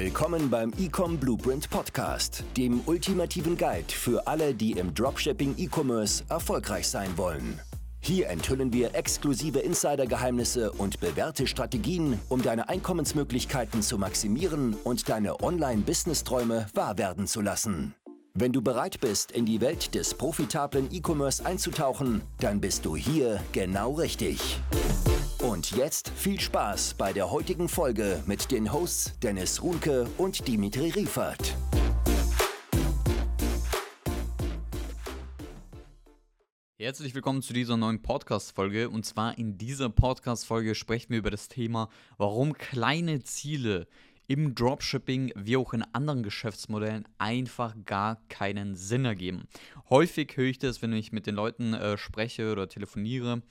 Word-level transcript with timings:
Willkommen 0.00 0.48
beim 0.48 0.72
Ecom 0.78 1.18
Blueprint 1.18 1.68
Podcast, 1.70 2.44
dem 2.56 2.82
ultimativen 2.86 3.56
Guide 3.56 3.92
für 3.92 4.28
alle, 4.28 4.54
die 4.54 4.74
im 4.74 4.94
Dropshipping 4.94 5.56
E-Commerce 5.58 6.22
erfolgreich 6.28 6.86
sein 6.86 7.18
wollen. 7.18 7.58
Hier 7.98 8.28
enthüllen 8.28 8.72
wir 8.72 8.94
exklusive 8.94 9.58
Insider-Geheimnisse 9.58 10.70
und 10.70 11.00
bewährte 11.00 11.48
Strategien, 11.48 12.20
um 12.28 12.42
deine 12.42 12.68
Einkommensmöglichkeiten 12.68 13.82
zu 13.82 13.98
maximieren 13.98 14.76
und 14.84 15.08
deine 15.08 15.42
Online-Business-Träume 15.42 16.68
wahr 16.74 16.96
werden 16.96 17.26
zu 17.26 17.40
lassen. 17.40 17.92
Wenn 18.34 18.52
du 18.52 18.62
bereit 18.62 19.00
bist, 19.00 19.32
in 19.32 19.46
die 19.46 19.60
Welt 19.60 19.96
des 19.96 20.14
profitablen 20.14 20.90
E-Commerce 20.92 21.44
einzutauchen, 21.44 22.22
dann 22.38 22.60
bist 22.60 22.84
du 22.84 22.94
hier 22.94 23.40
genau 23.50 23.94
richtig. 23.94 24.60
Und 25.70 25.76
jetzt 25.76 26.08
viel 26.16 26.40
Spaß 26.40 26.94
bei 26.94 27.12
der 27.12 27.30
heutigen 27.30 27.68
Folge 27.68 28.22
mit 28.26 28.50
den 28.50 28.72
Hosts 28.72 29.18
Dennis 29.18 29.62
Runke 29.62 30.08
und 30.16 30.48
Dimitri 30.48 30.90
Riefert. 30.90 31.54
Herzlich 36.78 37.14
willkommen 37.14 37.42
zu 37.42 37.52
dieser 37.52 37.76
neuen 37.76 38.00
Podcast-Folge. 38.00 38.88
Und 38.88 39.04
zwar 39.04 39.36
in 39.36 39.58
dieser 39.58 39.90
Podcast-Folge 39.90 40.74
sprechen 40.74 41.10
wir 41.10 41.18
über 41.18 41.30
das 41.30 41.48
Thema, 41.48 41.90
warum 42.16 42.54
kleine 42.54 43.22
Ziele 43.24 43.88
im 44.26 44.54
Dropshipping 44.54 45.32
wie 45.36 45.56
auch 45.56 45.74
in 45.74 45.82
anderen 45.92 46.22
Geschäftsmodellen 46.22 47.06
einfach 47.18 47.74
gar 47.84 48.22
keinen 48.28 48.74
Sinn 48.74 49.04
ergeben. 49.04 49.48
Häufig 49.90 50.34
höre 50.36 50.46
ich 50.46 50.58
das, 50.58 50.80
wenn 50.80 50.92
ich 50.92 51.12
mit 51.12 51.26
den 51.26 51.34
Leuten 51.34 51.74
äh, 51.74 51.98
spreche 51.98 52.52
oder 52.52 52.68
telefoniere, 52.68 53.42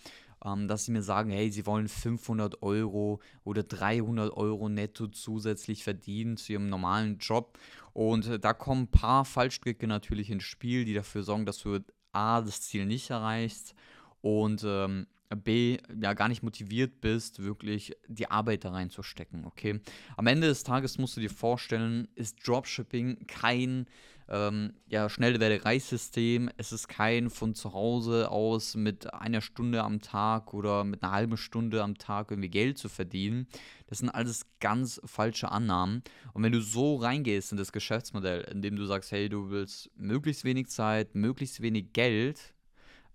ähm, 0.45 0.67
dass 0.67 0.85
sie 0.85 0.91
mir 0.91 1.01
sagen, 1.01 1.31
hey, 1.31 1.51
sie 1.51 1.65
wollen 1.65 1.87
500 1.87 2.61
Euro 2.61 3.21
oder 3.43 3.63
300 3.63 4.31
Euro 4.31 4.69
netto 4.69 5.07
zusätzlich 5.07 5.83
verdienen 5.83 6.37
zu 6.37 6.53
ihrem 6.53 6.69
normalen 6.69 7.17
Job. 7.17 7.57
Und 7.93 8.27
äh, 8.27 8.39
da 8.39 8.53
kommen 8.53 8.83
ein 8.83 8.91
paar 8.91 9.25
Fallstricke 9.25 9.87
natürlich 9.87 10.29
ins 10.29 10.43
Spiel, 10.43 10.85
die 10.85 10.93
dafür 10.93 11.23
sorgen, 11.23 11.45
dass 11.45 11.59
du 11.59 11.79
A, 12.11 12.41
das 12.41 12.61
Ziel 12.61 12.85
nicht 12.85 13.09
erreichst 13.09 13.75
und 14.21 14.63
ähm, 14.65 15.07
B, 15.35 15.77
ja 16.01 16.13
gar 16.13 16.29
nicht 16.29 16.41
motiviert 16.41 17.01
bist, 17.01 17.43
wirklich 17.43 17.93
die 18.07 18.31
Arbeit 18.31 18.63
da 18.63 18.71
reinzustecken, 18.71 19.45
okay? 19.45 19.81
Am 20.15 20.27
Ende 20.27 20.47
des 20.47 20.63
Tages 20.63 20.97
musst 20.97 21.17
du 21.17 21.21
dir 21.21 21.29
vorstellen, 21.29 22.07
ist 22.15 22.47
Dropshipping 22.47 23.27
kein 23.27 23.87
ähm, 24.29 24.73
ja, 24.87 25.09
Schnellwerdereissystem, 25.09 26.49
es 26.57 26.71
ist 26.71 26.87
kein 26.87 27.29
von 27.29 27.55
zu 27.55 27.73
Hause 27.73 28.29
aus 28.29 28.75
mit 28.75 29.13
einer 29.13 29.41
Stunde 29.41 29.83
am 29.83 30.01
Tag 30.01 30.53
oder 30.53 30.83
mit 30.83 31.01
einer 31.03 31.13
halben 31.13 31.37
Stunde 31.37 31.81
am 31.81 31.97
Tag 31.97 32.31
irgendwie 32.31 32.49
Geld 32.49 32.77
zu 32.77 32.89
verdienen. 32.89 33.47
Das 33.87 33.99
sind 33.99 34.09
alles 34.09 34.45
ganz 34.59 34.99
falsche 35.05 35.51
Annahmen. 35.51 36.03
Und 36.33 36.43
wenn 36.43 36.51
du 36.51 36.61
so 36.61 36.97
reingehst 36.97 37.51
in 37.51 37.57
das 37.57 37.71
Geschäftsmodell, 37.71 38.41
indem 38.51 38.75
du 38.75 38.85
sagst, 38.85 39.11
hey, 39.11 39.29
du 39.29 39.49
willst 39.49 39.89
möglichst 39.95 40.43
wenig 40.43 40.67
Zeit, 40.67 41.15
möglichst 41.15 41.61
wenig 41.61 41.93
Geld, 41.93 42.53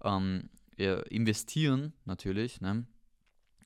ähm, 0.03 0.49
investieren 0.77 1.93
natürlich 2.07 2.61
ne? 2.61 2.87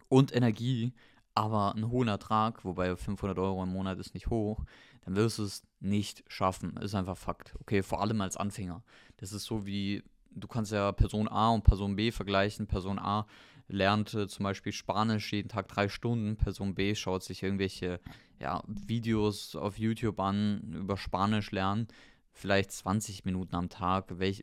und 0.08 0.34
Energie, 0.34 0.92
aber 1.37 1.75
einen 1.75 1.91
hohen 1.91 2.09
Ertrag, 2.09 2.65
wobei 2.65 2.97
500 2.97 3.39
Euro 3.39 3.62
im 3.62 3.69
Monat 3.69 3.98
ist 3.98 4.15
nicht 4.15 4.29
hoch, 4.29 4.65
dann 5.05 5.17
wirst 5.17 5.39
du 5.39 5.45
es 5.45 5.65
nicht 5.81 6.25
schaffen. 6.29 6.79
Ist 6.79 6.95
einfach 6.95 7.19
Fakt. 7.19 7.55
Okay, 7.61 7.83
vor 7.83 8.01
allem 8.01 8.23
als 8.23 8.39
Anfänger. 8.39 8.83
Das 9.19 9.33
ist 9.33 9.45
so 9.45 9.67
wie, 9.67 10.03
du 10.31 10.48
kannst 10.48 10.73
ja 10.73 10.91
Person 10.92 11.29
A 11.29 11.51
und 11.51 11.62
Person 11.62 11.95
B 11.95 12.11
vergleichen. 12.11 12.67
Person 12.67 12.98
A 12.98 13.27
lernt 13.69 14.14
äh, 14.14 14.27
zum 14.29 14.45
Beispiel 14.45 14.73
Spanisch 14.73 15.31
jeden 15.31 15.51
Tag 15.51 15.69
drei 15.69 15.91
Stunden. 15.91 16.37
Person 16.37 16.75
B 16.75 16.95
schaut 16.95 17.23
sich 17.23 17.42
irgendwelche 17.42 18.01
ja, 18.41 18.62
Videos 18.67 19.57
auf 19.57 19.79
YouTube 19.79 20.19
an 20.20 20.73
über 20.73 20.97
Spanisch 20.97 21.51
lernen. 21.51 21.87
Vielleicht 22.33 22.73
20 22.73 23.27
Minuten 23.27 23.55
am 23.55 23.69
Tag. 23.69 24.19
Welch, 24.19 24.42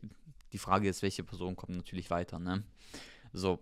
die 0.52 0.58
Frage 0.58 0.88
ist, 0.88 1.02
welche 1.02 1.24
Person 1.24 1.56
kommt 1.56 1.76
natürlich 1.76 2.10
weiter. 2.10 2.38
Ne? 2.38 2.62
So. 3.32 3.58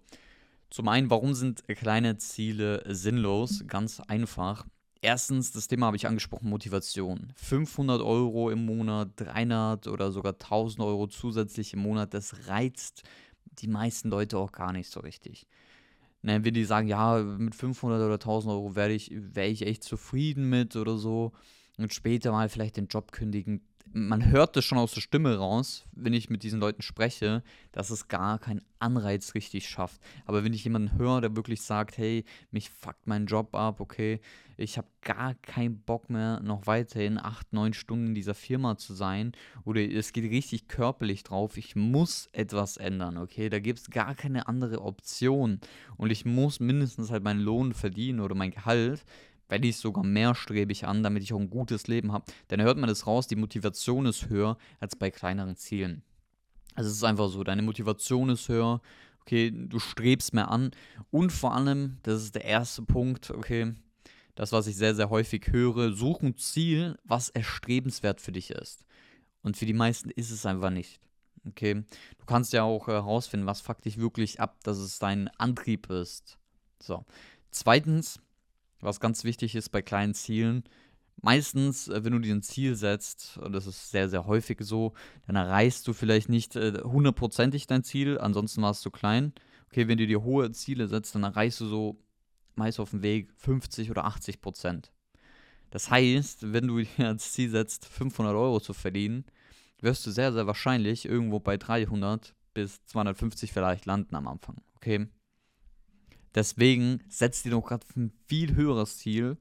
Zum 0.72 0.88
einen, 0.88 1.10
warum 1.10 1.34
sind 1.34 1.65
kleine 1.66 2.16
Ziele 2.16 2.83
sinnlos? 2.88 3.62
Ganz 3.66 4.00
einfach. 4.00 4.65
Erstens, 5.03 5.53
das 5.53 5.69
Thema 5.69 5.84
habe 5.84 5.99
ich 5.99 6.06
angesprochen, 6.06 6.49
Motivation. 6.49 7.34
500 7.37 8.00
Euro 8.00 8.49
im 8.49 8.65
Monat, 8.65 9.11
300 9.16 9.87
oder 9.87 10.11
sogar 10.12 10.32
1000 10.32 10.81
Euro 10.81 11.09
zusätzlich 11.09 11.75
im 11.75 11.81
Monat, 11.81 12.15
das 12.15 12.49
reizt 12.49 13.03
die 13.59 13.69
meisten 13.69 14.09
Leute 14.09 14.38
auch 14.38 14.50
gar 14.50 14.72
nicht 14.72 14.88
so 14.88 15.00
richtig. 15.00 15.47
Ne, 16.22 16.43
wenn 16.43 16.55
die 16.55 16.65
sagen, 16.65 16.88
ja, 16.88 17.19
mit 17.19 17.55
500 17.55 18.00
oder 18.00 18.15
1000 18.15 18.55
Euro 18.55 18.75
wäre 18.75 18.93
ich, 18.93 19.11
wär 19.12 19.50
ich 19.50 19.66
echt 19.66 19.84
zufrieden 19.84 20.49
mit 20.49 20.75
oder 20.77 20.97
so 20.97 21.32
und 21.77 21.93
später 21.93 22.32
mal 22.32 22.49
vielleicht 22.49 22.78
den 22.78 22.87
Job 22.87 23.12
kündigen, 23.12 23.61
man 23.93 24.31
hört 24.31 24.56
das 24.56 24.65
schon 24.65 24.78
aus 24.78 24.93
der 24.93 25.00
Stimme 25.00 25.37
raus, 25.37 25.84
wenn 25.93 26.12
ich 26.12 26.31
mit 26.31 26.43
diesen 26.43 26.60
Leuten 26.60 26.82
spreche, 26.82 27.43
dass 27.72 27.91
es 27.91 28.09
gar 28.09 28.38
keinen 28.38 28.62
Anreiz 28.78 29.34
richtig 29.34 29.69
schafft. 29.69 30.00
Aber 30.25 30.44
wenn 30.44 30.53
ich 30.53 30.65
jemanden 30.65 30.97
höre, 30.98 31.20
der 31.20 31.37
wirklich 31.37 31.62
sagt, 31.62 31.98
hey, 31.98 32.25
mich 32.50 32.70
fuckt 32.70 33.06
mein 33.06 33.26
Job 33.26 33.54
ab, 33.54 33.81
okay, 33.81 34.20
ich 34.56 34.78
habe 34.78 34.88
gar 35.03 35.34
keinen 35.34 35.81
Bock 35.81 36.10
mehr, 36.10 36.41
noch 36.41 36.66
weiterhin 36.66 37.19
acht, 37.19 37.53
neun 37.53 37.75
Stunden 37.75 38.09
in 38.09 38.15
dieser 38.15 38.34
Firma 38.34 38.76
zu 38.76 38.94
sein, 38.94 39.32
oder 39.65 39.81
es 39.81 40.12
geht 40.12 40.31
richtig 40.31 40.69
körperlich 40.69 41.25
drauf, 41.25 41.56
ich 41.56 41.76
muss 41.76 42.28
etwas 42.32 42.76
ändern, 42.76 43.19
okay, 43.19 43.49
da 43.49 43.59
gibt 43.59 43.81
es 43.81 43.91
gar 43.91 44.14
keine 44.14 44.49
andere 44.49 44.82
Option 44.82 45.60
und 45.97 46.10
ich 46.10 46.25
muss 46.25 46.60
mindestens 46.60 47.10
halt 47.10 47.25
meinen 47.25 47.41
Lohn 47.41 47.75
verdienen 47.75 48.20
oder 48.20 48.34
mein 48.34 48.50
Gehalt, 48.50 49.04
werde 49.52 49.68
ich 49.68 49.76
sogar 49.76 50.02
mehr 50.02 50.34
strebig 50.34 50.86
an, 50.86 51.02
damit 51.02 51.22
ich 51.22 51.34
auch 51.34 51.38
ein 51.38 51.50
gutes 51.50 51.86
Leben 51.86 52.10
habe. 52.10 52.24
Dann 52.48 52.62
hört 52.62 52.78
man 52.78 52.88
das 52.88 53.06
raus, 53.06 53.26
die 53.26 53.36
Motivation 53.36 54.06
ist 54.06 54.30
höher 54.30 54.56
als 54.80 54.96
bei 54.96 55.10
kleineren 55.10 55.56
Zielen. 55.56 56.02
Also 56.74 56.88
es 56.88 56.96
ist 56.96 57.04
einfach 57.04 57.28
so, 57.28 57.44
deine 57.44 57.60
Motivation 57.60 58.30
ist 58.30 58.48
höher, 58.48 58.80
okay, 59.20 59.52
du 59.54 59.78
strebst 59.78 60.32
mehr 60.32 60.50
an 60.50 60.70
und 61.10 61.32
vor 61.32 61.52
allem, 61.54 61.98
das 62.02 62.22
ist 62.22 62.34
der 62.34 62.46
erste 62.46 62.80
Punkt, 62.80 63.30
okay, 63.30 63.74
das, 64.36 64.52
was 64.52 64.66
ich 64.66 64.76
sehr, 64.76 64.94
sehr 64.94 65.10
häufig 65.10 65.48
höre, 65.50 65.92
such 65.92 66.22
ein 66.22 66.38
Ziel, 66.38 66.96
was 67.04 67.28
erstrebenswert 67.28 68.22
für 68.22 68.32
dich 68.32 68.52
ist. 68.52 68.86
Und 69.42 69.58
für 69.58 69.66
die 69.66 69.74
meisten 69.74 70.08
ist 70.08 70.30
es 70.30 70.46
einfach 70.46 70.70
nicht. 70.70 70.98
Okay, 71.46 71.84
du 72.16 72.24
kannst 72.24 72.54
ja 72.54 72.62
auch 72.62 72.86
herausfinden, 72.86 73.44
was 73.44 73.60
fuckt 73.60 73.84
dich 73.84 73.98
wirklich 73.98 74.40
ab, 74.40 74.60
dass 74.62 74.78
es 74.78 74.98
dein 74.98 75.28
Antrieb 75.36 75.90
ist. 75.90 76.38
So. 76.80 77.04
Zweitens, 77.50 78.19
was 78.82 79.00
ganz 79.00 79.25
wichtig 79.25 79.54
ist 79.54 79.70
bei 79.70 79.81
kleinen 79.81 80.12
Zielen, 80.12 80.65
meistens, 81.20 81.88
äh, 81.88 82.04
wenn 82.04 82.12
du 82.12 82.19
dir 82.19 82.34
ein 82.34 82.43
Ziel 82.43 82.75
setzt, 82.75 83.38
und 83.38 83.53
das 83.53 83.66
ist 83.66 83.91
sehr, 83.91 84.09
sehr 84.09 84.26
häufig 84.26 84.59
so, 84.60 84.93
dann 85.26 85.37
erreichst 85.37 85.87
du 85.88 85.93
vielleicht 85.93 86.28
nicht 86.28 86.56
äh, 86.56 86.81
hundertprozentig 86.82 87.66
dein 87.66 87.84
Ziel, 87.84 88.19
ansonsten 88.19 88.62
warst 88.62 88.84
du 88.84 88.91
klein. 88.91 89.32
Okay, 89.70 89.88
wenn 89.88 89.98
du 89.98 90.06
dir 90.06 90.22
hohe 90.22 90.50
Ziele 90.53 90.88
setzt, 90.88 91.15
dann 91.15 91.22
erreichst 91.22 91.60
du 91.60 91.66
so 91.66 91.98
meist 92.56 92.81
auf 92.81 92.91
dem 92.91 93.03
Weg 93.03 93.32
50 93.38 93.91
oder 93.91 94.04
80 94.04 94.43
Prozent. 94.43 94.93
Das 95.70 95.91
heißt, 95.91 96.53
wenn 96.53 96.69
du 96.69 96.81
dir 96.99 97.09
als 97.09 97.32
Ziel 97.32 97.50
setzt, 97.50 97.87
500 97.87 98.34
Euro 98.34 98.60
zu 98.60 98.75
verdienen, 98.75 99.25
wirst 99.81 100.06
du 100.06 100.10
sehr, 100.10 100.32
sehr 100.32 100.47
wahrscheinlich 100.47 101.06
irgendwo 101.06 101.41
bei 101.41 101.56
300 101.56 102.34
bis 102.54 102.84
250 102.84 103.53
vielleicht 103.53 103.87
landen 103.87 104.14
am 104.14 104.28
Anfang. 104.28 104.60
Okay? 104.76 105.09
Deswegen 106.34 107.00
setzt 107.09 107.44
dir 107.44 107.50
doch 107.50 107.62
gerade 107.62 107.87
ein 107.97 108.12
viel 108.26 108.54
höheres 108.54 108.98
Ziel, 108.98 109.37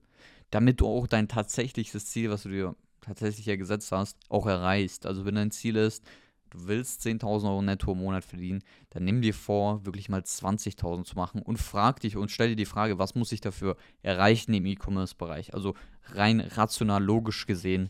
damit 0.49 0.81
du 0.81 0.87
auch 0.87 1.07
dein 1.07 1.27
tatsächliches 1.27 2.05
Ziel, 2.07 2.29
was 2.29 2.43
du 2.43 2.49
dir 2.49 2.75
tatsächlich 2.99 3.45
ja 3.45 3.55
gesetzt 3.55 3.91
hast, 3.91 4.17
auch 4.29 4.45
erreichst. 4.45 5.05
Also 5.05 5.25
wenn 5.25 5.35
dein 5.35 5.51
Ziel 5.51 5.75
ist, 5.75 6.05
du 6.51 6.67
willst 6.67 7.01
10.000 7.01 7.49
Euro 7.49 7.61
netto 7.61 7.93
im 7.93 7.99
Monat 7.99 8.23
verdienen, 8.23 8.63
dann 8.91 9.05
nimm 9.05 9.21
dir 9.21 9.33
vor, 9.33 9.85
wirklich 9.85 10.09
mal 10.09 10.21
20.000 10.21 11.05
zu 11.05 11.15
machen 11.15 11.41
und 11.41 11.57
frag 11.57 12.01
dich 12.01 12.17
und 12.17 12.29
stell 12.29 12.49
dir 12.49 12.55
die 12.55 12.65
Frage, 12.65 12.99
was 12.99 13.15
muss 13.15 13.31
ich 13.31 13.41
dafür 13.41 13.77
erreichen 14.03 14.53
im 14.53 14.65
E-Commerce-Bereich? 14.65 15.53
Also 15.53 15.75
rein 16.13 16.41
rational, 16.41 17.03
logisch 17.03 17.47
gesehen 17.47 17.89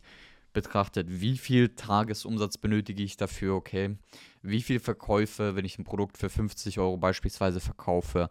betrachtet, 0.53 1.07
wie 1.09 1.37
viel 1.37 1.69
Tagesumsatz 1.69 2.57
benötige 2.57 3.03
ich 3.03 3.17
dafür, 3.17 3.55
okay? 3.55 3.97
Wie 4.41 4.61
viel 4.61 4.79
Verkäufe, 4.79 5.55
wenn 5.55 5.65
ich 5.65 5.79
ein 5.79 5.85
Produkt 5.85 6.17
für 6.17 6.29
50 6.29 6.79
Euro 6.79 6.97
beispielsweise 6.97 7.59
verkaufe? 7.59 8.29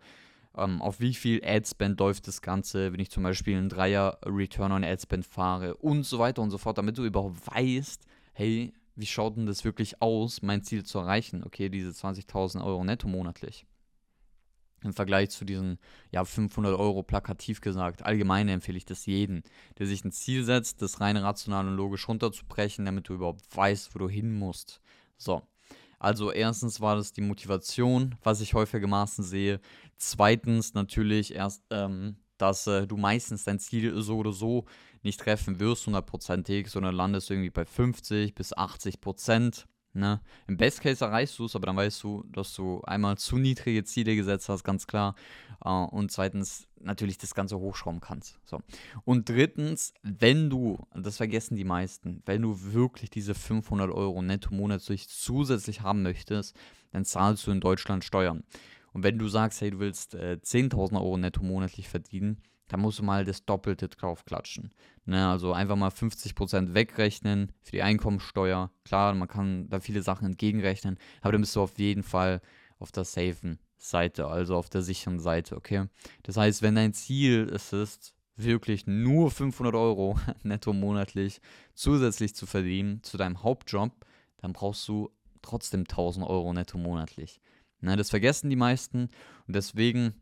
Ähm, 0.56 0.82
auf 0.82 1.00
wie 1.00 1.14
viel 1.14 1.42
Adspend 1.44 1.98
läuft 2.00 2.26
das 2.26 2.42
Ganze, 2.42 2.92
wenn 2.92 3.00
ich 3.00 3.10
zum 3.10 3.22
Beispiel 3.22 3.56
einen 3.56 3.68
Dreier 3.68 4.18
Return 4.24 4.72
on 4.72 4.84
Adspend 4.84 5.26
fahre 5.26 5.76
und 5.76 6.04
so 6.04 6.18
weiter 6.18 6.42
und 6.42 6.50
so 6.50 6.58
fort, 6.58 6.78
damit 6.78 6.98
du 6.98 7.04
überhaupt 7.04 7.46
weißt, 7.46 8.04
hey, 8.32 8.72
wie 8.96 9.06
schaut 9.06 9.36
denn 9.36 9.46
das 9.46 9.64
wirklich 9.64 10.02
aus, 10.02 10.42
mein 10.42 10.62
Ziel 10.62 10.84
zu 10.84 10.98
erreichen? 10.98 11.42
Okay, 11.44 11.68
diese 11.68 11.90
20.000 11.90 12.64
Euro 12.64 12.84
netto 12.84 13.08
monatlich. 13.08 13.66
Im 14.82 14.92
Vergleich 14.94 15.30
zu 15.30 15.44
diesen 15.44 15.78
ja, 16.10 16.24
500 16.24 16.78
Euro 16.78 17.02
plakativ 17.02 17.60
gesagt. 17.60 18.04
Allgemein 18.04 18.48
empfehle 18.48 18.78
ich 18.78 18.86
das 18.86 19.04
jedem, 19.06 19.42
der 19.78 19.86
sich 19.86 20.04
ein 20.04 20.12
Ziel 20.12 20.44
setzt, 20.44 20.80
das 20.80 21.00
rein 21.00 21.18
rational 21.18 21.68
und 21.68 21.76
logisch 21.76 22.08
runterzubrechen, 22.08 22.86
damit 22.86 23.08
du 23.08 23.14
überhaupt 23.14 23.44
weißt, 23.54 23.94
wo 23.94 23.98
du 23.98 24.08
hin 24.08 24.32
musst. 24.32 24.80
So, 25.18 25.42
also 26.00 26.32
erstens 26.32 26.80
war 26.80 26.96
das 26.96 27.12
die 27.12 27.20
Motivation, 27.20 28.16
was 28.24 28.40
ich 28.40 28.54
häufigermaßen 28.54 29.22
sehe. 29.22 29.60
Zweitens 29.96 30.74
natürlich 30.74 31.34
erst 31.34 31.62
ähm, 31.70 32.16
dass 32.40 32.66
äh, 32.66 32.86
du 32.86 32.96
meistens 32.96 33.44
dein 33.44 33.58
Ziel 33.58 34.00
so 34.02 34.16
oder 34.16 34.32
so 34.32 34.64
nicht 35.02 35.20
treffen 35.20 35.60
wirst, 35.60 35.86
hundertprozentig, 35.86 36.68
sondern 36.68 36.94
landest 36.94 37.30
irgendwie 37.30 37.50
bei 37.50 37.64
50 37.64 38.34
bis 38.34 38.52
80 38.52 39.00
Prozent. 39.00 39.66
Ne? 39.92 40.20
Im 40.46 40.56
Best 40.56 40.80
Case 40.80 41.04
erreichst 41.04 41.38
du 41.38 41.46
es, 41.46 41.56
aber 41.56 41.66
dann 41.66 41.76
weißt 41.76 42.02
du, 42.04 42.24
dass 42.28 42.54
du 42.54 42.80
einmal 42.82 43.18
zu 43.18 43.38
niedrige 43.38 43.82
Ziele 43.84 44.14
gesetzt 44.14 44.48
hast, 44.48 44.62
ganz 44.62 44.86
klar. 44.86 45.16
Uh, 45.62 45.84
und 45.90 46.10
zweitens 46.10 46.68
natürlich 46.80 47.18
das 47.18 47.34
Ganze 47.34 47.58
hochschrauben 47.58 48.00
kannst. 48.00 48.38
So. 48.44 48.60
Und 49.04 49.28
drittens, 49.28 49.92
wenn 50.02 50.48
du, 50.48 50.78
das 50.94 51.18
vergessen 51.18 51.56
die 51.56 51.64
meisten, 51.64 52.22
wenn 52.24 52.40
du 52.40 52.72
wirklich 52.72 53.10
diese 53.10 53.34
500 53.34 53.90
Euro 53.90 54.22
netto 54.22 54.54
monatlich 54.54 55.08
zusätzlich 55.08 55.82
haben 55.82 56.02
möchtest, 56.02 56.56
dann 56.92 57.04
zahlst 57.04 57.46
du 57.46 57.50
in 57.50 57.60
Deutschland 57.60 58.04
Steuern. 58.04 58.44
Und 58.92 59.02
wenn 59.02 59.18
du 59.18 59.28
sagst, 59.28 59.60
hey, 59.60 59.70
du 59.70 59.78
willst 59.78 60.14
äh, 60.14 60.38
10.000 60.42 60.94
Euro 60.94 61.16
netto 61.16 61.42
monatlich 61.42 61.88
verdienen, 61.88 62.42
dann 62.68 62.80
musst 62.80 63.00
du 63.00 63.02
mal 63.02 63.24
das 63.24 63.44
Doppelte 63.44 63.88
drauf 63.88 64.24
klatschen. 64.24 64.72
Ne, 65.04 65.28
also 65.28 65.52
einfach 65.52 65.76
mal 65.76 65.90
50% 65.90 66.74
wegrechnen 66.74 67.52
für 67.62 67.72
die 67.72 67.82
Einkommensteuer. 67.82 68.70
Klar, 68.84 69.14
man 69.14 69.28
kann 69.28 69.68
da 69.68 69.80
viele 69.80 70.02
Sachen 70.02 70.26
entgegenrechnen, 70.26 70.98
aber 71.20 71.32
dann 71.32 71.40
bist 71.40 71.56
du 71.56 71.62
auf 71.62 71.78
jeden 71.78 72.04
Fall 72.04 72.40
auf 72.78 72.92
der 72.92 73.04
safen 73.04 73.58
Seite, 73.76 74.26
also 74.26 74.56
auf 74.56 74.68
der 74.68 74.82
sicheren 74.82 75.18
Seite, 75.18 75.56
okay? 75.56 75.86
Das 76.22 76.36
heißt, 76.36 76.62
wenn 76.62 76.76
dein 76.76 76.92
Ziel 76.92 77.50
es 77.52 77.72
ist, 77.72 78.14
wirklich 78.36 78.86
nur 78.86 79.30
500 79.30 79.74
Euro 79.74 80.18
netto 80.42 80.72
monatlich 80.72 81.40
zusätzlich 81.74 82.34
zu 82.34 82.46
verdienen 82.46 83.02
zu 83.02 83.16
deinem 83.16 83.42
Hauptjob, 83.42 83.92
dann 84.38 84.52
brauchst 84.52 84.86
du 84.88 85.10
trotzdem 85.42 85.80
1000 85.80 86.26
Euro 86.26 86.52
netto 86.52 86.78
monatlich. 86.78 87.40
Ne, 87.80 87.96
das 87.96 88.10
vergessen 88.10 88.50
die 88.50 88.56
meisten 88.56 89.08
und 89.46 89.56
deswegen 89.56 90.14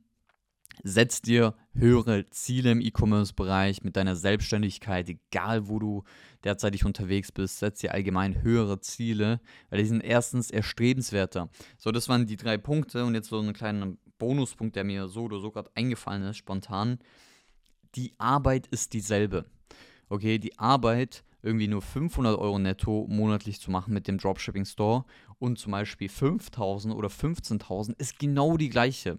setz 0.84 1.20
dir 1.20 1.54
höhere 1.74 2.30
Ziele 2.30 2.70
im 2.70 2.80
E-Commerce-Bereich 2.80 3.82
mit 3.82 3.96
deiner 3.96 4.16
Selbstständigkeit, 4.16 5.08
egal 5.08 5.68
wo 5.68 5.78
du 5.78 6.04
derzeitig 6.44 6.84
unterwegs 6.84 7.32
bist, 7.32 7.58
setz 7.58 7.80
dir 7.80 7.92
allgemein 7.94 8.42
höhere 8.42 8.80
Ziele, 8.80 9.40
weil 9.70 9.80
die 9.80 9.88
sind 9.88 10.02
erstens 10.02 10.50
erstrebenswerter. 10.50 11.48
So, 11.76 11.90
das 11.90 12.08
waren 12.08 12.26
die 12.26 12.36
drei 12.36 12.58
Punkte 12.58 13.04
und 13.04 13.14
jetzt 13.14 13.28
so 13.28 13.40
ein 13.40 13.52
kleiner 13.52 13.96
Bonuspunkt, 14.18 14.76
der 14.76 14.84
mir 14.84 15.08
so 15.08 15.24
oder 15.24 15.40
so 15.40 15.50
gerade 15.50 15.70
eingefallen 15.74 16.22
ist, 16.24 16.36
spontan. 16.36 16.98
Die 17.94 18.14
Arbeit 18.18 18.66
ist 18.68 18.92
dieselbe. 18.92 19.46
Okay, 20.08 20.38
die 20.38 20.58
Arbeit 20.58 21.24
irgendwie 21.42 21.68
nur 21.68 21.82
500 21.82 22.36
Euro 22.38 22.58
netto 22.58 23.06
monatlich 23.08 23.60
zu 23.60 23.70
machen 23.70 23.94
mit 23.94 24.08
dem 24.08 24.18
Dropshipping 24.18 24.64
Store 24.64 25.04
und 25.38 25.58
zum 25.58 25.72
Beispiel 25.72 26.08
5000 26.08 26.94
oder 26.94 27.08
15.000 27.08 27.98
ist 27.98 28.18
genau 28.18 28.56
die 28.56 28.68
gleiche. 28.68 29.18